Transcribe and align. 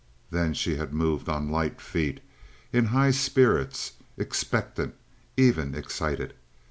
Then 0.31 0.55
she 0.55 0.77
had 0.77 0.95
moved 0.95 1.29
on 1.29 1.51
light 1.51 1.79
feet, 1.79 2.21
in 2.73 2.85
high 2.85 3.11
spirits, 3.11 3.91
expectant, 4.17 4.95
even 5.37 5.75
excited. 5.75 6.33